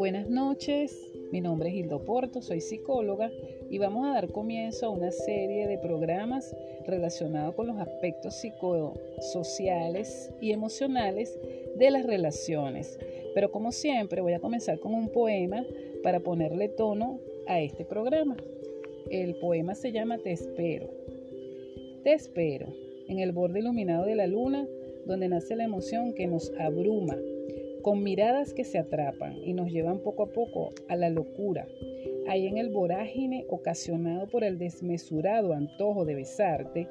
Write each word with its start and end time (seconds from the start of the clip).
Buenas 0.00 0.30
noches, 0.30 1.12
mi 1.30 1.42
nombre 1.42 1.68
es 1.68 1.74
Hildo 1.74 2.06
Porto, 2.06 2.40
soy 2.40 2.62
psicóloga 2.62 3.30
y 3.68 3.76
vamos 3.76 4.06
a 4.06 4.14
dar 4.14 4.32
comienzo 4.32 4.86
a 4.86 4.88
una 4.88 5.10
serie 5.12 5.66
de 5.66 5.76
programas 5.76 6.56
relacionados 6.86 7.54
con 7.54 7.66
los 7.66 7.76
aspectos 7.76 8.34
psicosociales 8.36 10.32
y 10.40 10.52
emocionales 10.52 11.38
de 11.76 11.90
las 11.90 12.06
relaciones. 12.06 12.98
Pero 13.34 13.52
como 13.52 13.72
siempre 13.72 14.22
voy 14.22 14.32
a 14.32 14.40
comenzar 14.40 14.80
con 14.80 14.94
un 14.94 15.10
poema 15.10 15.66
para 16.02 16.20
ponerle 16.20 16.70
tono 16.70 17.20
a 17.46 17.60
este 17.60 17.84
programa. 17.84 18.38
El 19.10 19.34
poema 19.34 19.74
se 19.74 19.92
llama 19.92 20.16
Te 20.16 20.32
espero. 20.32 20.88
Te 22.04 22.14
espero 22.14 22.68
en 23.06 23.18
el 23.18 23.32
borde 23.32 23.58
iluminado 23.58 24.06
de 24.06 24.14
la 24.14 24.26
luna 24.26 24.66
donde 25.04 25.28
nace 25.28 25.56
la 25.56 25.64
emoción 25.64 26.14
que 26.14 26.26
nos 26.26 26.50
abruma 26.58 27.18
con 27.82 28.02
miradas 28.02 28.52
que 28.52 28.64
se 28.64 28.78
atrapan 28.78 29.36
y 29.44 29.52
nos 29.52 29.70
llevan 29.70 30.00
poco 30.00 30.24
a 30.24 30.32
poco 30.32 30.72
a 30.88 30.96
la 30.96 31.10
locura, 31.10 31.66
ahí 32.28 32.46
en 32.46 32.58
el 32.58 32.70
vorágine 32.70 33.44
ocasionado 33.48 34.26
por 34.26 34.44
el 34.44 34.58
desmesurado 34.58 35.52
antojo 35.52 36.04
de 36.04 36.14
besarte, 36.14 36.88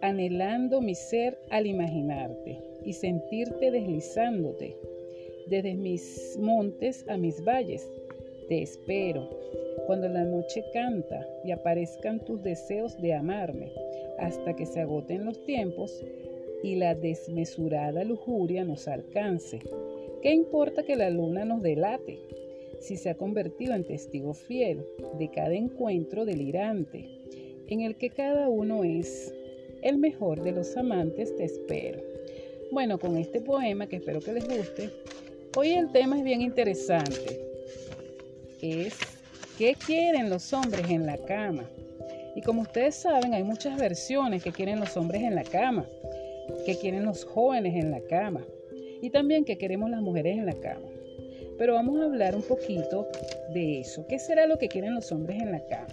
anhelando 0.00 0.80
mi 0.80 0.94
ser 0.94 1.38
al 1.50 1.66
imaginarte 1.66 2.58
y 2.84 2.92
sentirte 2.92 3.70
deslizándote 3.70 4.76
desde 5.48 5.74
mis 5.74 6.38
montes 6.40 7.04
a 7.08 7.16
mis 7.16 7.44
valles. 7.44 7.90
Te 8.48 8.62
espero 8.62 9.28
cuando 9.86 10.08
la 10.08 10.24
noche 10.24 10.64
canta 10.72 11.26
y 11.44 11.50
aparezcan 11.50 12.24
tus 12.24 12.42
deseos 12.42 13.00
de 13.00 13.14
amarme 13.14 13.72
hasta 14.18 14.54
que 14.54 14.66
se 14.66 14.80
agoten 14.80 15.24
los 15.24 15.44
tiempos 15.44 16.04
y 16.62 16.76
la 16.76 16.94
desmesurada 16.94 18.04
lujuria 18.04 18.64
nos 18.64 18.88
alcance. 18.88 19.60
¿Qué 20.22 20.32
importa 20.32 20.82
que 20.82 20.96
la 20.96 21.10
luna 21.10 21.44
nos 21.44 21.62
delate? 21.62 22.18
Si 22.80 22.96
se 22.96 23.10
ha 23.10 23.14
convertido 23.14 23.74
en 23.74 23.84
testigo 23.84 24.34
fiel 24.34 24.84
de 25.18 25.30
cada 25.30 25.54
encuentro 25.54 26.24
delirante, 26.24 27.08
en 27.68 27.80
el 27.82 27.96
que 27.96 28.10
cada 28.10 28.48
uno 28.48 28.84
es 28.84 29.34
el 29.82 29.98
mejor 29.98 30.42
de 30.42 30.52
los 30.52 30.76
amantes, 30.76 31.34
te 31.36 31.44
espero. 31.44 32.02
Bueno, 32.72 32.98
con 32.98 33.16
este 33.16 33.40
poema 33.40 33.86
que 33.86 33.96
espero 33.96 34.20
que 34.20 34.32
les 34.32 34.46
guste, 34.46 34.90
hoy 35.56 35.70
el 35.72 35.90
tema 35.92 36.18
es 36.18 36.24
bien 36.24 36.42
interesante. 36.42 37.40
Es 38.60 38.98
¿qué 39.58 39.74
quieren 39.74 40.28
los 40.30 40.52
hombres 40.52 40.88
en 40.90 41.06
la 41.06 41.16
cama? 41.16 41.64
Y 42.36 42.42
como 42.42 42.62
ustedes 42.62 42.94
saben, 42.94 43.34
hay 43.34 43.42
muchas 43.42 43.78
versiones 43.78 44.42
que 44.42 44.52
quieren 44.52 44.80
los 44.80 44.96
hombres 44.96 45.22
en 45.22 45.34
la 45.34 45.44
cama 45.44 45.86
que 46.64 46.76
quieren 46.76 47.04
los 47.04 47.24
jóvenes 47.24 47.74
en 47.74 47.90
la 47.90 48.00
cama 48.00 48.46
y 49.02 49.10
también 49.10 49.44
que 49.44 49.58
queremos 49.58 49.90
las 49.90 50.02
mujeres 50.02 50.38
en 50.38 50.46
la 50.46 50.54
cama. 50.54 50.88
Pero 51.58 51.74
vamos 51.74 52.00
a 52.00 52.04
hablar 52.04 52.34
un 52.34 52.42
poquito 52.42 53.06
de 53.52 53.80
eso. 53.80 54.06
¿Qué 54.08 54.18
será 54.18 54.46
lo 54.46 54.58
que 54.58 54.68
quieren 54.68 54.94
los 54.94 55.12
hombres 55.12 55.40
en 55.40 55.52
la 55.52 55.66
cama? 55.66 55.88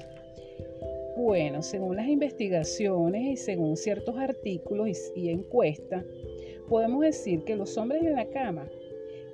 Bueno, 1.18 1.64
según 1.64 1.96
las 1.96 2.08
investigaciones 2.08 3.24
y 3.24 3.38
según 3.38 3.76
ciertos 3.76 4.18
artículos 4.18 5.12
y, 5.16 5.30
encuestas, 5.30 6.06
podemos 6.70 7.02
decir 7.02 7.44
que 7.44 7.56
los 7.56 7.78
hombres 7.78 8.04
en 8.04 8.14
la 8.14 8.28
cama 8.28 8.70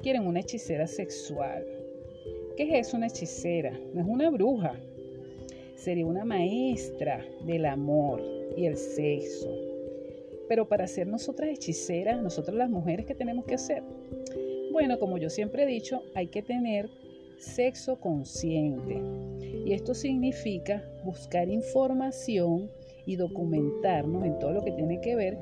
quieren 0.02 0.26
una 0.26 0.40
hechicera 0.40 0.88
sexual. 0.88 1.66
¿Qué 2.56 2.80
es 2.80 2.94
una 2.94 3.08
hechicera? 3.08 3.78
No 3.94 4.02
es 4.02 4.08
una 4.08 4.30
bruja. 4.30 4.80
Sería 5.76 6.06
una 6.06 6.24
maestra 6.24 7.26
del 7.46 7.66
amor 7.66 8.24
y 8.56 8.66
el 8.66 8.78
sexo 8.78 9.73
pero 10.48 10.68
para 10.68 10.88
ser 10.88 11.08
nosotras 11.08 11.50
hechiceras, 11.50 12.22
nosotras 12.22 12.56
las 12.56 12.70
mujeres, 12.70 13.06
¿qué 13.06 13.16
tenemos 13.16 13.46
que 13.46 13.56
hacer? 13.56 13.84
Bueno, 14.72 15.00
como 15.00 15.18
yo 15.18 15.30
siempre 15.30 15.64
he 15.64 15.68
dicho, 15.68 16.02
hay 16.16 16.28
que 16.28 16.42
tener 16.42 16.90
sexo 17.38 18.00
consciente. 18.00 19.02
Y 19.66 19.74
esto 19.74 19.94
significa 19.94 20.84
buscar 21.04 21.50
información 21.50 22.70
y 23.06 23.16
documentarnos 23.16 24.26
en 24.26 24.40
todo 24.40 24.52
lo 24.54 24.64
que 24.64 24.72
tiene 24.72 25.02
que 25.02 25.16
ver 25.16 25.38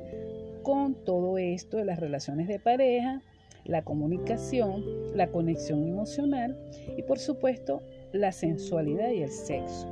con 0.64 0.96
todo 1.06 1.38
esto 1.38 1.78
de 1.78 1.86
las 1.86 2.00
relaciones 2.00 2.48
de 2.48 2.60
pareja, 2.60 3.22
la 3.66 3.84
comunicación, 3.84 4.84
la 5.16 5.28
conexión 5.32 5.88
emocional 5.88 6.58
y 6.98 7.04
por 7.04 7.20
supuesto 7.20 7.82
la 8.12 8.32
sensualidad 8.32 9.12
y 9.12 9.22
el 9.22 9.32
sexo. 9.32 9.88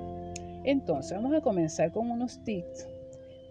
Entonces 0.63 1.13
vamos 1.15 1.33
a 1.33 1.41
comenzar 1.41 1.91
con 1.91 2.11
unos 2.11 2.43
tips 2.43 2.87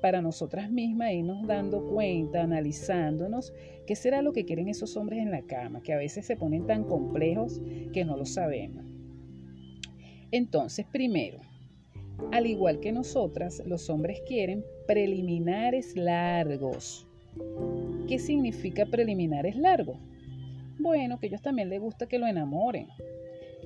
para 0.00 0.22
nosotras 0.22 0.70
mismas 0.70 1.12
irnos 1.12 1.46
dando 1.46 1.86
cuenta, 1.86 2.42
analizándonos, 2.42 3.52
qué 3.86 3.96
será 3.96 4.22
lo 4.22 4.32
que 4.32 4.44
quieren 4.44 4.68
esos 4.68 4.96
hombres 4.96 5.20
en 5.20 5.30
la 5.30 5.42
cama, 5.42 5.82
que 5.82 5.92
a 5.92 5.98
veces 5.98 6.26
se 6.26 6.36
ponen 6.36 6.66
tan 6.66 6.84
complejos 6.84 7.60
que 7.92 8.04
no 8.04 8.16
lo 8.16 8.26
sabemos. 8.26 8.84
Entonces, 10.30 10.86
primero, 10.86 11.38
al 12.32 12.46
igual 12.46 12.80
que 12.80 12.92
nosotras, 12.92 13.62
los 13.66 13.88
hombres 13.88 14.20
quieren 14.26 14.64
preliminares 14.86 15.96
largos. 15.96 17.06
¿Qué 18.08 18.18
significa 18.18 18.86
preliminares 18.86 19.56
largos? 19.56 19.98
Bueno, 20.78 21.18
que 21.18 21.26
ellos 21.26 21.42
también 21.42 21.68
les 21.68 21.80
gusta 21.80 22.06
que 22.06 22.18
lo 22.18 22.26
enamoren, 22.26 22.88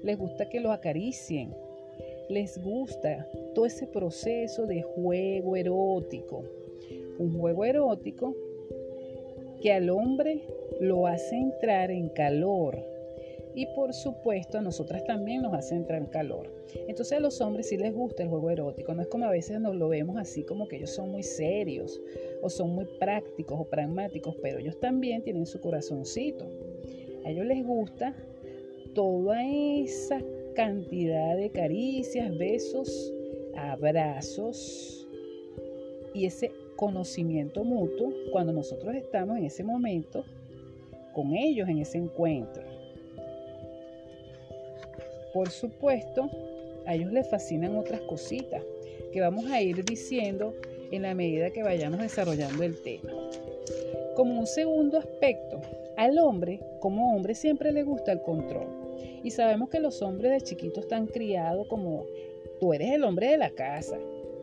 les 0.03 0.19
gusta 0.19 0.49
que 0.49 0.61
lo 0.61 0.73
acaricien, 0.73 1.55
les 2.29 2.59
gusta 2.63 3.29
todo 3.55 3.67
ese 3.67 3.87
proceso 3.87 4.67
de 4.67 4.83
juego 4.83 5.57
erótico. 5.57 6.45
Un 7.19 7.39
juego 7.39 7.65
erótico 7.65 8.35
que 9.61 9.73
al 9.73 9.91
hombre 9.91 10.43
lo 10.81 11.07
hace 11.07 11.37
entrar 11.37 11.91
en 11.91 12.09
calor. 12.09 12.79
Y 13.55 13.67
por 13.75 13.93
supuesto 13.93 14.59
a 14.59 14.63
nosotras 14.63 15.05
también 15.05 15.43
nos 15.43 15.53
hace 15.53 15.75
entrar 15.75 16.01
en 16.01 16.07
calor. 16.07 16.51
Entonces 16.89 17.19
a 17.19 17.21
los 17.21 17.41
hombres 17.41 17.69
sí 17.69 17.77
les 17.77 17.95
gusta 17.95 18.23
el 18.23 18.31
juego 18.31 18.51
erótico. 18.51 18.95
No 18.95 19.03
es 19.03 19.09
como 19.09 19.27
a 19.27 19.31
veces 19.31 19.61
nos 19.61 19.77
lo 19.77 19.89
vemos 19.89 20.17
así 20.17 20.43
como 20.43 20.69
que 20.69 20.77
ellos 20.77 20.91
son 20.91 21.11
muy 21.11 21.23
serios 21.23 22.01
o 22.41 22.49
son 22.49 22.71
muy 22.71 22.87
prácticos 22.99 23.61
o 23.61 23.65
pragmáticos, 23.65 24.37
pero 24.41 24.59
ellos 24.59 24.81
también 24.81 25.23
tienen 25.23 25.47
su 25.47 25.61
corazoncito. 25.61 26.47
A 27.25 27.31
ellos 27.31 27.47
les 27.47 27.65
gusta 27.65 28.17
toda 28.95 29.43
esa 29.47 30.21
cantidad 30.55 31.37
de 31.37 31.51
caricias, 31.51 32.37
besos, 32.37 33.13
abrazos 33.57 35.07
y 36.15 36.27
ese 36.27 36.53
conocimiento 36.77 37.65
mutuo 37.65 38.13
cuando 38.33 38.53
nosotros 38.53 38.95
estamos 38.95 39.39
en 39.39 39.45
ese 39.45 39.65
momento 39.65 40.25
con 41.13 41.35
ellos 41.35 41.69
en 41.69 41.79
ese 41.79 41.99
encuentro. 41.99 42.63
Por 45.33 45.51
supuesto, 45.51 46.31
a 46.87 46.95
ellos 46.95 47.13
les 47.13 47.29
fascinan 47.29 47.77
otras 47.77 48.01
cositas 48.03 48.63
que 49.13 49.21
vamos 49.21 49.51
a 49.51 49.61
ir 49.61 49.85
diciendo 49.85 50.55
en 50.91 51.03
la 51.03 51.15
medida 51.15 51.51
que 51.51 51.63
vayamos 51.63 52.01
desarrollando 52.01 52.63
el 52.63 52.83
tema. 52.83 53.13
Como 54.15 54.39
un 54.39 54.47
segundo 54.47 54.99
aspecto, 54.99 55.61
al 55.97 56.19
hombre, 56.19 56.61
como 56.81 57.15
hombre, 57.15 57.35
siempre 57.35 57.73
le 57.73 57.83
gusta 57.83 58.13
el 58.13 58.21
control. 58.21 58.82
Y 59.23 59.31
sabemos 59.31 59.69
que 59.69 59.81
los 59.81 60.03
hombres 60.03 60.33
de 60.33 60.41
chiquitos 60.41 60.85
están 60.85 61.07
criados 61.07 61.67
como 61.69 62.07
tú 62.61 62.73
eres 62.73 62.93
el 62.93 63.05
hombre 63.05 63.29
de 63.29 63.39
la 63.39 63.51
casa. 63.51 63.99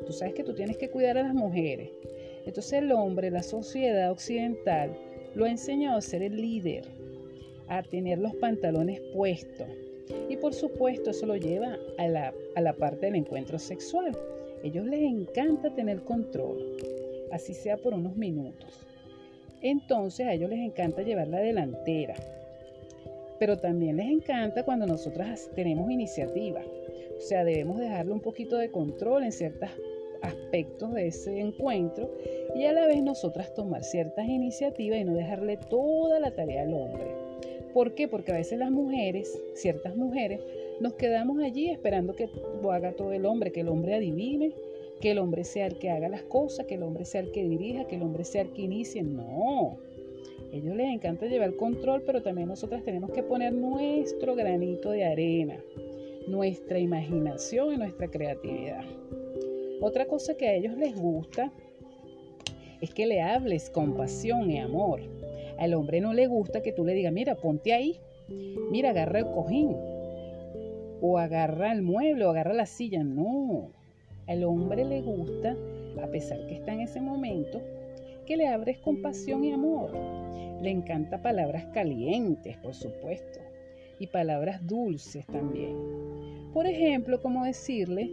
Tú 0.06 0.14
sabes 0.14 0.34
que 0.34 0.44
tú 0.44 0.54
tienes 0.54 0.78
que 0.78 0.90
cuidar 0.90 1.18
a 1.18 1.24
las 1.24 1.34
mujeres. 1.34 1.90
Entonces 2.46 2.74
el 2.74 2.92
hombre, 2.92 3.30
la 3.30 3.44
sociedad 3.44 4.12
occidental, 4.12 4.98
lo 5.36 5.46
ha 5.46 5.50
enseñado 5.50 5.98
a 5.98 6.02
ser 6.02 6.24
el 6.24 6.38
líder, 6.38 6.86
a 7.68 7.84
tener 7.84 8.18
los 8.18 8.34
pantalones 8.36 9.02
puestos. 9.14 9.68
Y 10.28 10.38
por 10.38 10.54
supuesto 10.54 11.12
eso 11.12 11.26
lo 11.26 11.36
lleva 11.36 11.78
a 11.98 12.08
la, 12.08 12.34
a 12.56 12.62
la 12.62 12.74
parte 12.74 13.06
del 13.06 13.16
encuentro 13.16 13.60
sexual. 13.60 14.18
ellos 14.64 14.86
les 14.86 15.02
encanta 15.02 15.74
tener 15.74 16.02
control, 16.04 16.78
así 17.32 17.54
sea 17.54 17.78
por 17.78 17.94
unos 17.94 18.16
minutos. 18.16 18.88
Entonces 19.62 20.26
a 20.26 20.34
ellos 20.34 20.50
les 20.50 20.60
encanta 20.60 21.04
llevar 21.04 21.28
la 21.28 21.40
delantera 21.40 22.16
pero 23.40 23.58
también 23.58 23.98
les 23.98 24.08
encanta 24.08 24.64
cuando 24.64 24.86
nosotras 24.86 25.50
tenemos 25.56 25.90
iniciativa. 25.90 26.62
O 27.18 27.22
sea, 27.22 27.44
debemos 27.44 27.80
dejarle 27.80 28.12
un 28.12 28.20
poquito 28.20 28.58
de 28.58 28.70
control 28.70 29.24
en 29.24 29.32
ciertos 29.32 29.70
aspectos 30.22 30.94
de 30.94 31.08
ese 31.08 31.40
encuentro 31.40 32.12
y 32.56 32.66
a 32.66 32.74
la 32.74 32.88
vez 32.88 33.02
nosotras 33.02 33.54
tomar 33.54 33.84
ciertas 33.84 34.28
iniciativas 34.28 35.00
y 35.00 35.06
no 35.06 35.14
dejarle 35.14 35.58
toda 35.58 36.20
la 36.20 36.32
tarea 36.32 36.64
al 36.64 36.74
hombre. 36.74 37.08
¿Por 37.74 37.94
qué? 37.94 38.08
Porque 38.08 38.32
a 38.32 38.36
veces 38.36 38.60
las 38.60 38.72
mujeres, 38.72 39.40
ciertas 39.54 39.96
mujeres, 39.96 40.42
nos 40.80 40.94
quedamos 40.94 41.40
allí 41.40 41.70
esperando 41.70 42.16
que 42.16 42.30
lo 42.62 42.72
haga 42.72 42.94
todo 42.94 43.14
el 43.14 43.26
hombre, 43.26 43.52
que 43.52 43.62
el 43.62 43.70
hombre 43.70 43.96
adivine, 43.96 44.54
que 45.00 45.12
el 45.12 45.20
hombre 45.20 45.44
sea 45.44 45.68
el 45.68 45.78
que 45.78 45.90
haga 45.90 46.10
las 46.10 46.24
cosas, 46.24 46.66
que 46.66 46.76
el 46.76 46.84
hombre 46.84 47.06
sea 47.06 47.22
el 47.22 47.32
que 47.32 47.44
dirija, 47.44 47.86
que 47.86 47.96
el 47.96 48.02
hombre 48.02 48.26
sea 48.26 48.42
el 48.42 48.52
que 48.54 48.64
inicie. 48.64 49.04
No, 49.04 49.78
ellos 50.52 50.76
les 50.76 50.94
encanta 50.94 51.28
llevar 51.28 51.56
control, 51.56 52.04
pero 52.06 52.24
también 52.24 52.48
nosotras 52.48 52.84
tenemos 52.84 53.12
que 53.12 53.24
poner 53.24 53.54
nuestro 53.54 54.36
granito 54.36 54.92
de 54.92 55.06
arena, 55.06 55.58
nuestra 56.28 56.80
imaginación 56.80 57.74
y 57.74 57.78
nuestra 57.78 58.08
creatividad. 58.08 58.84
Otra 59.82 60.06
cosa 60.06 60.36
que 60.36 60.48
a 60.48 60.56
ellos 60.56 60.76
les 60.78 61.00
gusta 61.00 61.52
es 62.82 62.94
que 62.94 63.06
le 63.06 63.22
hables 63.22 63.70
con 63.70 63.96
pasión 63.96 64.50
y 64.50 64.60
amor. 64.60 65.02
Al 65.58 65.74
hombre 65.74 66.02
no 66.02 66.14
le 66.14 66.28
gusta 66.28 66.62
que 66.62 66.72
tú 66.72 66.86
le 66.86 66.94
digas, 66.94 67.14
mira, 67.14 67.36
ponte 67.36 67.74
ahí, 67.74 68.00
mira, 68.72 68.90
agarra 68.90 69.20
el 69.20 69.26
cojín, 69.26 69.76
o 71.02 71.18
agarra 71.18 71.72
el 71.72 71.82
mueble, 71.82 72.26
o 72.26 72.30
agarra 72.30 72.54
la 72.54 72.66
silla. 72.66 73.04
No, 73.04 73.72
al 74.28 74.44
hombre 74.44 74.86
le 74.86 75.02
gusta, 75.02 75.56
a 76.02 76.08
pesar 76.08 76.46
que 76.48 76.56
está 76.56 76.74
en 76.74 76.82
ese 76.82 77.02
momento, 77.02 77.62
que 78.30 78.38
le 78.38 78.48
abres 78.48 78.78
con 78.78 79.02
pasión 79.02 79.44
y 79.44 79.52
amor. 79.52 79.92
Le 80.62 80.70
encanta 80.70 81.20
palabras 81.20 81.66
calientes, 81.74 82.58
por 82.58 82.76
supuesto, 82.76 83.40
y 83.98 84.06
palabras 84.06 84.68
dulces 84.68 85.26
también. 85.26 85.76
Por 86.54 86.68
ejemplo, 86.68 87.20
como 87.24 87.44
decirle, 87.44 88.08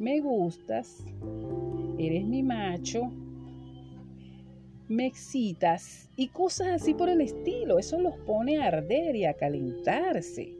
me 0.00 0.18
gustas, 0.18 1.04
eres 1.96 2.24
mi 2.24 2.42
macho, 2.42 3.12
me 4.88 5.06
excitas 5.06 6.10
y 6.16 6.26
cosas 6.26 6.82
así 6.82 6.92
por 6.92 7.08
el 7.08 7.20
estilo. 7.20 7.78
Eso 7.78 8.00
los 8.00 8.18
pone 8.18 8.58
a 8.58 8.66
arder 8.66 9.14
y 9.14 9.24
a 9.24 9.34
calentarse. 9.34 10.52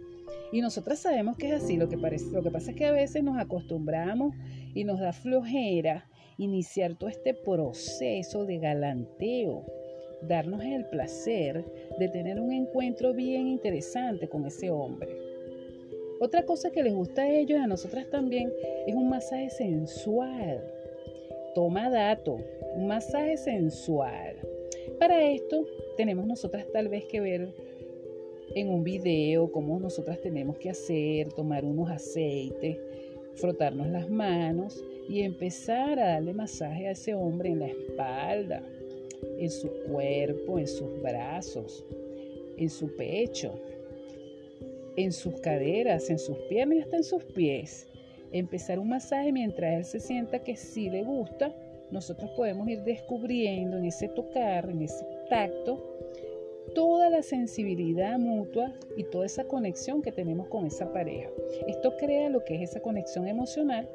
Y 0.52 0.60
nosotras 0.60 1.00
sabemos 1.00 1.36
que 1.36 1.48
es 1.48 1.64
así. 1.64 1.76
Lo 1.76 1.88
que, 1.88 1.96
lo 1.96 2.42
que 2.44 2.50
pasa 2.52 2.70
es 2.70 2.76
que 2.76 2.86
a 2.86 2.92
veces 2.92 3.24
nos 3.24 3.38
acostumbramos 3.38 4.36
y 4.72 4.84
nos 4.84 5.00
da 5.00 5.12
flojera 5.12 6.08
iniciar 6.38 6.96
todo 6.98 7.08
este 7.08 7.34
proceso 7.34 8.44
de 8.44 8.58
galanteo, 8.58 9.64
darnos 10.22 10.64
el 10.64 10.86
placer 10.86 11.64
de 11.98 12.08
tener 12.08 12.40
un 12.40 12.52
encuentro 12.52 13.14
bien 13.14 13.46
interesante 13.46 14.28
con 14.28 14.46
ese 14.46 14.70
hombre. 14.70 15.16
Otra 16.20 16.44
cosa 16.44 16.70
que 16.70 16.82
les 16.82 16.94
gusta 16.94 17.22
a 17.22 17.30
ellos 17.30 17.58
y 17.58 17.62
a 17.62 17.66
nosotras 17.66 18.08
también 18.10 18.52
es 18.86 18.94
un 18.94 19.08
masaje 19.08 19.50
sensual. 19.50 20.64
Toma 21.54 21.90
dato, 21.90 22.38
un 22.74 22.86
masaje 22.86 23.36
sensual. 23.36 24.36
Para 24.98 25.30
esto 25.30 25.66
tenemos 25.96 26.26
nosotras 26.26 26.66
tal 26.72 26.88
vez 26.88 27.04
que 27.04 27.20
ver 27.20 27.54
en 28.54 28.70
un 28.70 28.82
video 28.82 29.52
cómo 29.52 29.78
nosotras 29.78 30.20
tenemos 30.20 30.56
que 30.56 30.70
hacer, 30.70 31.32
tomar 31.32 31.64
unos 31.64 31.90
aceites, 31.90 32.78
frotarnos 33.36 33.88
las 33.88 34.08
manos 34.08 34.82
y 35.08 35.22
empezar 35.22 35.98
a 35.98 36.08
darle 36.08 36.32
masaje 36.32 36.88
a 36.88 36.90
ese 36.92 37.14
hombre 37.14 37.50
en 37.50 37.60
la 37.60 37.66
espalda, 37.68 38.62
en 39.38 39.50
su 39.50 39.70
cuerpo, 39.88 40.58
en 40.58 40.66
sus 40.66 41.00
brazos, 41.02 41.84
en 42.56 42.68
su 42.68 42.94
pecho, 42.96 43.54
en 44.96 45.12
sus 45.12 45.40
caderas, 45.40 46.10
en 46.10 46.18
sus 46.18 46.36
piernas 46.48 46.78
y 46.78 46.80
hasta 46.80 46.96
en 46.96 47.04
sus 47.04 47.24
pies. 47.24 47.86
Empezar 48.32 48.78
un 48.78 48.88
masaje 48.88 49.32
mientras 49.32 49.76
él 49.76 49.84
se 49.84 50.00
sienta 50.00 50.42
que 50.42 50.56
sí 50.56 50.90
le 50.90 51.02
gusta 51.02 51.54
nosotros 51.90 52.30
podemos 52.32 52.68
ir 52.68 52.82
descubriendo 52.82 53.78
en 53.78 53.84
ese 53.84 54.08
tocar, 54.08 54.68
en 54.68 54.82
ese 54.82 55.04
tacto, 55.28 55.98
toda 56.74 57.10
la 57.10 57.22
sensibilidad 57.22 58.18
mutua 58.18 58.72
y 58.96 59.04
toda 59.04 59.26
esa 59.26 59.44
conexión 59.44 60.02
que 60.02 60.12
tenemos 60.12 60.48
con 60.48 60.66
esa 60.66 60.92
pareja. 60.92 61.30
Esto 61.66 61.96
crea 61.96 62.28
lo 62.28 62.44
que 62.44 62.56
es 62.56 62.70
esa 62.70 62.80
conexión 62.80 63.26
emocional 63.26 63.88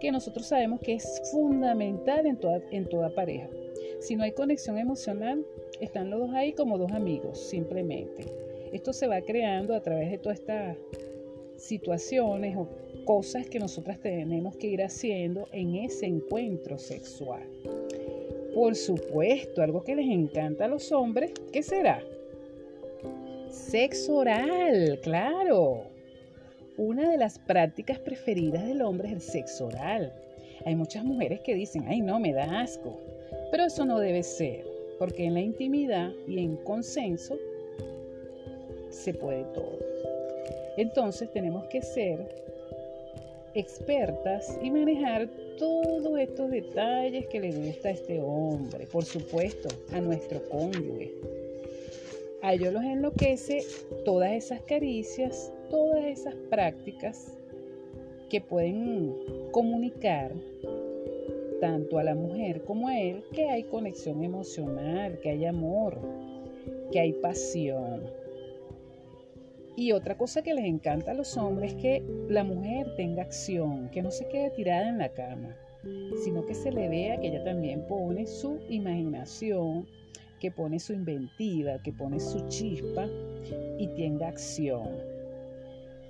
que 0.00 0.10
nosotros 0.10 0.46
sabemos 0.46 0.80
que 0.80 0.94
es 0.94 1.22
fundamental 1.30 2.26
en 2.26 2.36
toda, 2.38 2.62
en 2.70 2.88
toda 2.88 3.14
pareja. 3.14 3.48
Si 4.00 4.16
no 4.16 4.24
hay 4.24 4.32
conexión 4.32 4.78
emocional, 4.78 5.44
están 5.78 6.10
los 6.10 6.20
dos 6.20 6.30
ahí 6.34 6.54
como 6.54 6.78
dos 6.78 6.92
amigos, 6.92 7.38
simplemente. 7.38 8.24
Esto 8.72 8.92
se 8.92 9.06
va 9.06 9.20
creando 9.20 9.74
a 9.74 9.80
través 9.80 10.10
de 10.10 10.18
todas 10.18 10.40
estas 10.40 10.76
situaciones 11.56 12.56
o 12.56 12.68
cosas 13.04 13.46
que 13.46 13.58
nosotras 13.58 14.00
tenemos 14.00 14.56
que 14.56 14.68
ir 14.68 14.82
haciendo 14.82 15.48
en 15.52 15.76
ese 15.76 16.06
encuentro 16.06 16.78
sexual. 16.78 17.42
Por 18.54 18.74
supuesto, 18.74 19.62
algo 19.62 19.82
que 19.82 19.94
les 19.94 20.06
encanta 20.06 20.64
a 20.64 20.68
los 20.68 20.90
hombres, 20.92 21.32
¿qué 21.52 21.62
será? 21.62 22.02
Sexo 23.48 24.16
oral, 24.16 24.98
claro. 25.02 25.84
Una 26.76 27.10
de 27.10 27.16
las 27.16 27.38
prácticas 27.38 27.98
preferidas 27.98 28.66
del 28.66 28.82
hombre 28.82 29.08
es 29.08 29.14
el 29.14 29.20
sexo 29.20 29.66
oral. 29.66 30.12
Hay 30.64 30.74
muchas 30.74 31.04
mujeres 31.04 31.40
que 31.40 31.54
dicen, 31.54 31.84
ay 31.88 32.00
no, 32.00 32.18
me 32.18 32.32
da 32.32 32.60
asco. 32.60 32.98
Pero 33.50 33.64
eso 33.64 33.84
no 33.84 33.98
debe 33.98 34.22
ser, 34.22 34.64
porque 34.98 35.24
en 35.24 35.34
la 35.34 35.40
intimidad 35.40 36.12
y 36.26 36.38
en 36.40 36.56
consenso 36.56 37.38
se 38.88 39.14
puede 39.14 39.44
todo. 39.54 39.78
Entonces 40.76 41.32
tenemos 41.32 41.66
que 41.66 41.82
ser 41.82 42.49
expertas 43.54 44.58
y 44.62 44.70
manejar 44.70 45.28
todos 45.58 46.18
estos 46.18 46.50
detalles 46.50 47.26
que 47.26 47.40
le 47.40 47.52
gusta 47.52 47.88
a 47.88 47.92
este 47.92 48.20
hombre, 48.20 48.86
por 48.86 49.04
supuesto, 49.04 49.68
a 49.92 50.00
nuestro 50.00 50.42
cónyuge. 50.48 51.12
A 52.42 52.54
ellos 52.54 52.72
los 52.72 52.84
enloquece 52.84 53.62
todas 54.04 54.32
esas 54.32 54.62
caricias, 54.62 55.52
todas 55.68 56.04
esas 56.04 56.34
prácticas 56.48 57.36
que 58.30 58.40
pueden 58.40 59.14
comunicar 59.50 60.32
tanto 61.60 61.98
a 61.98 62.04
la 62.04 62.14
mujer 62.14 62.62
como 62.62 62.88
a 62.88 62.98
él 62.98 63.22
que 63.32 63.44
hay 63.48 63.64
conexión 63.64 64.24
emocional, 64.24 65.18
que 65.20 65.30
hay 65.30 65.44
amor, 65.44 65.98
que 66.90 67.00
hay 67.00 67.12
pasión. 67.12 68.02
Y 69.80 69.92
otra 69.92 70.18
cosa 70.18 70.42
que 70.42 70.52
les 70.52 70.66
encanta 70.66 71.12
a 71.12 71.14
los 71.14 71.38
hombres 71.38 71.72
es 71.72 71.80
que 71.80 72.02
la 72.28 72.44
mujer 72.44 72.94
tenga 72.96 73.22
acción, 73.22 73.88
que 73.88 74.02
no 74.02 74.10
se 74.10 74.28
quede 74.28 74.50
tirada 74.50 74.86
en 74.86 74.98
la 74.98 75.08
cama, 75.08 75.56
sino 76.22 76.44
que 76.44 76.54
se 76.54 76.70
le 76.70 76.90
vea 76.90 77.18
que 77.18 77.28
ella 77.28 77.42
también 77.44 77.86
pone 77.86 78.26
su 78.26 78.60
imaginación, 78.68 79.86
que 80.38 80.50
pone 80.50 80.78
su 80.78 80.92
inventiva, 80.92 81.82
que 81.82 81.94
pone 81.94 82.20
su 82.20 82.46
chispa 82.48 83.08
y 83.78 83.86
tenga 83.96 84.28
acción. 84.28 84.86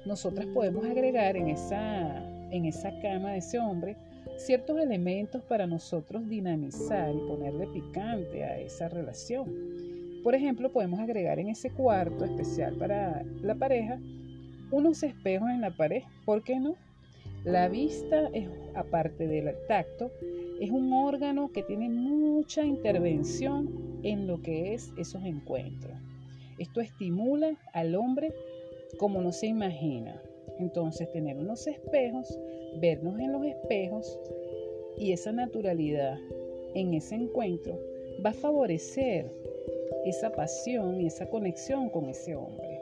Nosotras 0.05 0.47
podemos 0.53 0.85
agregar 0.85 1.37
en 1.37 1.47
esa, 1.47 2.29
en 2.51 2.65
esa 2.65 2.91
cama 2.99 3.35
de 3.35 3.39
ese 3.39 3.61
hombre 3.61 3.97
ciertos 4.37 4.81
elementos 4.81 5.45
para 5.45 5.69
nosotros 5.69 6.29
dinamizar 6.29 7.15
y 7.15 7.19
ponerle 7.21 7.69
picante 7.69 8.43
a 8.43 8.59
esa 8.59 8.89
relación. 8.89 9.90
Por 10.23 10.35
ejemplo, 10.35 10.71
podemos 10.71 11.01
agregar 11.01 11.39
en 11.39 11.49
ese 11.49 11.71
cuarto 11.71 12.25
especial 12.25 12.77
para 12.77 13.25
la 13.43 13.55
pareja 13.55 13.99
unos 14.71 15.03
espejos 15.03 15.51
en 15.51 15.61
la 15.61 15.77
pared. 15.77 16.03
¿Por 16.25 16.43
qué 16.45 16.61
no? 16.61 16.77
La 17.45 17.69
vista, 17.69 18.29
es, 18.35 18.49
aparte 18.75 19.27
del 19.27 19.55
tacto, 19.67 20.11
es 20.61 20.71
un 20.71 20.93
órgano 20.93 21.51
que 21.53 21.63
tiene 21.63 21.89
mucha 21.89 22.65
intervención 22.65 24.01
en 24.03 24.27
lo 24.27 24.43
que 24.43 24.75
es 24.75 24.93
esos 24.99 25.25
encuentros. 25.25 25.99
Esto 26.59 26.83
estimula 26.83 27.57
al 27.73 27.95
hombre 27.95 28.35
como 28.99 29.23
no 29.23 29.33
se 29.33 29.47
imagina. 29.47 30.21
Entonces, 30.59 31.11
tener 31.13 31.39
unos 31.39 31.67
espejos, 31.67 32.39
vernos 32.79 33.19
en 33.19 33.33
los 33.33 33.47
espejos 33.47 34.19
y 34.99 35.13
esa 35.13 35.33
naturalidad 35.33 36.19
en 36.75 36.93
ese 36.93 37.15
encuentro 37.15 37.81
va 38.25 38.31
a 38.31 38.35
favorecer 38.35 39.31
esa 40.05 40.31
pasión 40.31 41.01
y 41.01 41.07
esa 41.07 41.29
conexión 41.29 41.89
con 41.91 42.09
ese 42.09 42.35
hombre. 42.35 42.81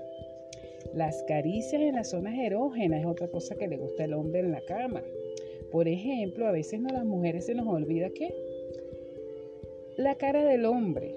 Las 0.94 1.22
caricias 1.24 1.82
en 1.82 1.96
las 1.96 2.10
zonas 2.10 2.38
erógenas 2.38 3.00
es 3.00 3.06
otra 3.06 3.28
cosa 3.28 3.56
que 3.56 3.68
le 3.68 3.76
gusta 3.76 4.04
al 4.04 4.14
hombre 4.14 4.40
en 4.40 4.52
la 4.52 4.60
cama. 4.62 5.02
Por 5.70 5.86
ejemplo, 5.86 6.46
a 6.46 6.52
veces 6.52 6.80
a 6.84 6.92
las 6.92 7.04
mujeres 7.04 7.46
se 7.46 7.54
nos 7.54 7.66
olvida 7.66 8.08
que 8.10 8.34
la 9.96 10.14
cara 10.14 10.44
del 10.44 10.64
hombre, 10.64 11.14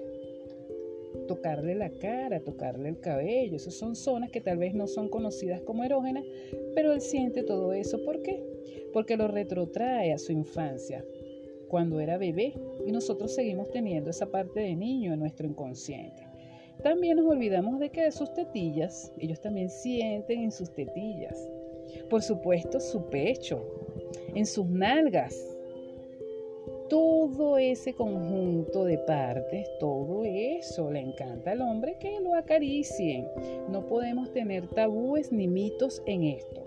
tocarle 1.28 1.74
la 1.74 1.90
cara, 1.90 2.40
tocarle 2.40 2.90
el 2.90 3.00
cabello, 3.00 3.56
esas 3.56 3.74
son 3.74 3.94
zonas 3.94 4.30
que 4.30 4.40
tal 4.40 4.58
vez 4.58 4.74
no 4.74 4.86
son 4.86 5.08
conocidas 5.08 5.60
como 5.62 5.84
erógenas, 5.84 6.24
pero 6.74 6.92
él 6.92 7.00
siente 7.00 7.42
todo 7.44 7.72
eso. 7.72 8.04
¿Por 8.04 8.22
qué? 8.22 8.42
Porque 8.92 9.16
lo 9.16 9.28
retrotrae 9.28 10.12
a 10.12 10.18
su 10.18 10.32
infancia, 10.32 11.04
cuando 11.72 12.00
era 12.00 12.18
bebé 12.18 12.52
y 12.84 12.92
nosotros 12.92 13.34
seguimos 13.34 13.70
teniendo 13.70 14.10
esa 14.10 14.26
parte 14.26 14.60
de 14.60 14.76
niño 14.76 15.14
en 15.14 15.20
nuestro 15.20 15.46
inconsciente. 15.46 16.22
También 16.82 17.16
nos 17.16 17.24
olvidamos 17.24 17.80
de 17.80 17.88
que 17.88 18.12
sus 18.12 18.30
tetillas, 18.34 19.10
ellos 19.18 19.40
también 19.40 19.70
sienten 19.70 20.40
en 20.40 20.52
sus 20.52 20.70
tetillas. 20.74 21.48
Por 22.10 22.20
supuesto, 22.20 22.78
su 22.78 23.06
pecho, 23.06 23.64
en 24.34 24.44
sus 24.44 24.66
nalgas. 24.66 25.34
Todo 26.90 27.56
ese 27.56 27.94
conjunto 27.94 28.84
de 28.84 28.98
partes, 28.98 29.66
todo 29.80 30.24
eso 30.26 30.90
le 30.90 31.00
encanta 31.00 31.52
al 31.52 31.62
hombre 31.62 31.96
que 31.98 32.20
lo 32.20 32.34
acaricien. 32.34 33.26
No 33.70 33.86
podemos 33.86 34.30
tener 34.30 34.68
tabúes 34.68 35.32
ni 35.32 35.48
mitos 35.48 36.02
en 36.04 36.24
esto, 36.24 36.66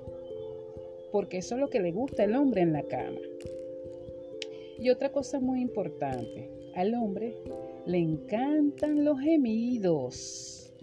porque 1.11 1.37
eso 1.37 1.53
es 1.53 1.61
lo 1.61 1.69
que 1.69 1.79
le 1.79 1.91
gusta 1.91 2.23
al 2.23 2.35
hombre 2.35 2.61
en 2.61 2.73
la 2.73 2.81
cama. 2.81 3.19
Y 4.77 4.89
otra 4.89 5.11
cosa 5.11 5.39
muy 5.39 5.61
importante, 5.61 6.49
al 6.75 6.93
hombre 6.95 7.35
le 7.85 7.99
encantan 7.99 9.05
los 9.05 9.19
gemidos. 9.19 10.73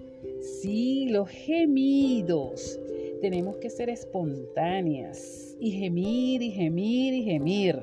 Sí, 0.40 1.08
los 1.10 1.28
gemidos. 1.28 2.78
Tenemos 3.20 3.56
que 3.56 3.70
ser 3.70 3.90
espontáneas 3.90 5.56
y 5.60 5.70
gemir 5.72 6.42
y 6.42 6.50
gemir 6.50 7.14
y 7.14 7.22
gemir, 7.22 7.80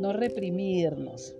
no 0.00 0.12
reprimirnos. 0.12 1.34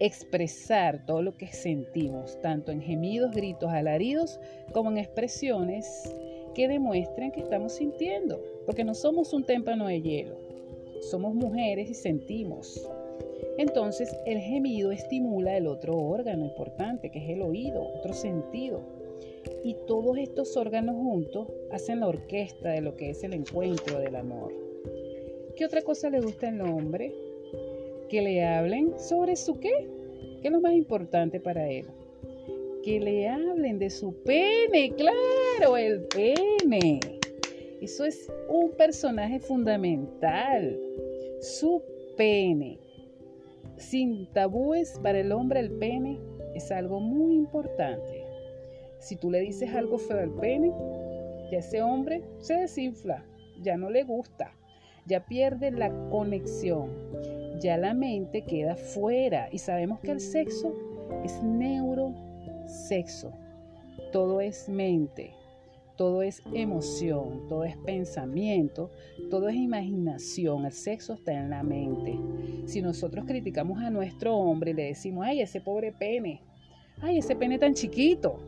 expresar 0.00 1.04
todo 1.06 1.22
lo 1.22 1.36
que 1.36 1.48
sentimos, 1.48 2.40
tanto 2.40 2.70
en 2.70 2.80
gemidos, 2.80 3.32
gritos, 3.32 3.70
alaridos, 3.70 4.38
como 4.72 4.90
en 4.90 4.98
expresiones 4.98 6.14
que 6.54 6.68
demuestren 6.68 7.32
que 7.32 7.40
estamos 7.40 7.72
sintiendo, 7.72 8.40
porque 8.64 8.84
no 8.84 8.94
somos 8.94 9.32
un 9.32 9.44
témpano 9.44 9.86
de 9.88 10.00
hielo, 10.00 10.36
somos 11.10 11.34
mujeres 11.34 11.90
y 11.90 11.94
sentimos. 11.94 12.88
Entonces 13.58 14.14
el 14.26 14.38
gemido 14.38 14.92
estimula 14.92 15.56
el 15.56 15.66
otro 15.66 15.96
órgano 15.96 16.44
importante, 16.44 17.10
que 17.10 17.18
es 17.18 17.30
el 17.30 17.42
oído, 17.42 17.82
otro 17.98 18.14
sentido. 18.14 18.80
Y 19.64 19.74
todos 19.86 20.16
estos 20.18 20.56
órganos 20.56 20.96
juntos 20.96 21.48
hacen 21.70 22.00
la 22.00 22.08
orquesta 22.08 22.70
de 22.70 22.80
lo 22.80 22.96
que 22.96 23.10
es 23.10 23.24
el 23.24 23.34
encuentro 23.34 23.98
del 23.98 24.16
amor. 24.16 24.52
¿Qué 25.56 25.64
otra 25.64 25.82
cosa 25.82 26.10
le 26.10 26.20
gusta 26.20 26.48
al 26.48 26.60
hombre? 26.60 27.12
Que 28.08 28.22
le 28.22 28.44
hablen 28.44 28.98
sobre 28.98 29.36
su 29.36 29.58
qué, 29.58 29.88
¿Qué 30.40 30.48
es 30.48 30.52
lo 30.52 30.60
más 30.60 30.74
importante 30.74 31.40
para 31.40 31.68
él. 31.68 31.86
Que 32.84 33.00
le 33.00 33.28
hablen 33.28 33.78
de 33.78 33.90
su 33.90 34.14
pene, 34.22 34.94
claro, 34.94 35.76
el 35.76 36.02
pene. 36.02 37.00
Eso 37.80 38.04
es 38.04 38.32
un 38.48 38.70
personaje 38.70 39.40
fundamental. 39.40 40.78
Su 41.40 41.82
pene. 42.16 42.78
Sin 43.78 44.26
tabúes 44.32 44.98
para 45.02 45.20
el 45.20 45.30
hombre 45.30 45.60
el 45.60 45.70
pene 45.70 46.18
es 46.54 46.72
algo 46.72 47.00
muy 47.00 47.36
importante. 47.36 48.24
Si 48.98 49.16
tú 49.16 49.30
le 49.30 49.40
dices 49.40 49.72
algo 49.74 49.98
feo 49.98 50.18
al 50.18 50.34
pene, 50.34 50.72
ya 51.50 51.58
ese 51.58 51.80
hombre 51.80 52.24
se 52.38 52.54
desinfla, 52.54 53.24
ya 53.62 53.76
no 53.76 53.88
le 53.88 54.02
gusta, 54.02 54.52
ya 55.06 55.24
pierde 55.24 55.70
la 55.70 55.90
conexión, 56.10 56.90
ya 57.60 57.76
la 57.78 57.94
mente 57.94 58.42
queda 58.42 58.74
fuera 58.74 59.48
y 59.52 59.58
sabemos 59.58 60.00
que 60.00 60.10
el 60.10 60.20
sexo 60.20 60.74
es 61.24 61.40
neurosexo, 61.42 63.32
todo 64.12 64.40
es 64.40 64.68
mente 64.68 65.37
todo 65.98 66.22
es 66.22 66.44
emoción, 66.54 67.48
todo 67.48 67.64
es 67.64 67.76
pensamiento, 67.76 68.92
todo 69.30 69.48
es 69.48 69.56
imaginación. 69.56 70.64
El 70.64 70.72
sexo 70.72 71.14
está 71.14 71.32
en 71.32 71.50
la 71.50 71.64
mente. 71.64 72.16
Si 72.66 72.80
nosotros 72.80 73.24
criticamos 73.26 73.82
a 73.82 73.90
nuestro 73.90 74.36
hombre 74.36 74.70
y 74.70 74.74
le 74.74 74.84
decimos, 74.84 75.26
ay, 75.26 75.40
ese 75.40 75.60
pobre 75.60 75.90
pene, 75.92 76.40
ay, 77.02 77.18
ese 77.18 77.34
pene 77.34 77.58
tan 77.58 77.74
chiquito, 77.74 78.38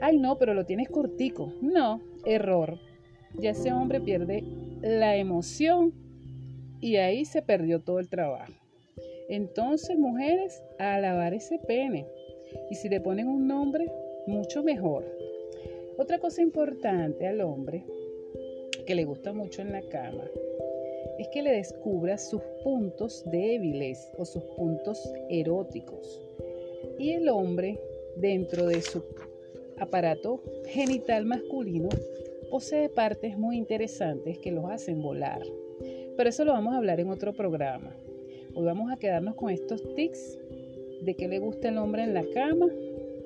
ay, 0.00 0.18
no, 0.18 0.38
pero 0.38 0.54
lo 0.54 0.64
tienes 0.64 0.88
cortico. 0.88 1.52
No, 1.60 2.00
error. 2.24 2.78
Ya 3.40 3.50
ese 3.50 3.72
hombre 3.72 4.00
pierde 4.00 4.44
la 4.80 5.16
emoción 5.16 5.92
y 6.80 6.96
ahí 6.96 7.24
se 7.24 7.42
perdió 7.42 7.80
todo 7.80 7.98
el 7.98 8.08
trabajo. 8.08 8.52
Entonces, 9.28 9.98
mujeres, 9.98 10.62
alabar 10.78 11.34
ese 11.34 11.58
pene. 11.58 12.06
Y 12.70 12.76
si 12.76 12.88
le 12.88 13.00
ponen 13.00 13.26
un 13.26 13.48
nombre, 13.48 13.90
mucho 14.28 14.62
mejor. 14.62 15.04
Otra 15.96 16.18
cosa 16.18 16.42
importante 16.42 17.26
al 17.26 17.40
hombre 17.40 17.84
que 18.86 18.94
le 18.94 19.04
gusta 19.04 19.32
mucho 19.32 19.62
en 19.62 19.72
la 19.72 19.82
cama 19.82 20.24
es 21.18 21.28
que 21.28 21.42
le 21.42 21.52
descubra 21.52 22.18
sus 22.18 22.42
puntos 22.62 23.22
débiles 23.30 24.10
o 24.18 24.24
sus 24.24 24.42
puntos 24.56 25.00
eróticos. 25.30 26.20
Y 26.98 27.12
el 27.12 27.28
hombre, 27.28 27.78
dentro 28.16 28.66
de 28.66 28.82
su 28.82 29.04
aparato 29.78 30.42
genital 30.66 31.26
masculino, 31.26 31.88
posee 32.50 32.88
partes 32.88 33.38
muy 33.38 33.56
interesantes 33.56 34.38
que 34.38 34.50
los 34.50 34.64
hacen 34.70 35.00
volar. 35.00 35.42
Pero 36.16 36.28
eso 36.28 36.44
lo 36.44 36.52
vamos 36.52 36.74
a 36.74 36.78
hablar 36.78 37.00
en 37.00 37.10
otro 37.10 37.32
programa. 37.32 37.96
Hoy 38.54 38.64
vamos 38.64 38.90
a 38.92 38.96
quedarnos 38.96 39.34
con 39.36 39.50
estos 39.50 39.94
tics 39.94 40.38
de 41.02 41.14
que 41.14 41.28
le 41.28 41.38
gusta 41.38 41.68
el 41.68 41.78
hombre 41.78 42.02
en 42.02 42.14
la 42.14 42.24
cama. 42.32 42.68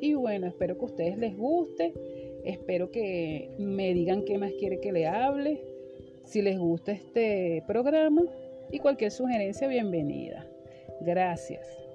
Y 0.00 0.14
bueno, 0.14 0.46
espero 0.46 0.76
que 0.76 0.82
a 0.82 0.86
ustedes 0.86 1.18
les 1.18 1.36
guste 1.36 1.92
Espero 2.44 2.90
que 2.90 3.50
me 3.58 3.94
digan 3.94 4.24
qué 4.24 4.38
más 4.38 4.52
quiere 4.58 4.80
que 4.80 4.92
le 4.92 5.06
hable, 5.06 5.60
si 6.24 6.42
les 6.42 6.58
gusta 6.58 6.92
este 6.92 7.62
programa 7.66 8.22
y 8.70 8.78
cualquier 8.78 9.10
sugerencia, 9.10 9.66
bienvenida. 9.68 10.46
Gracias. 11.00 11.87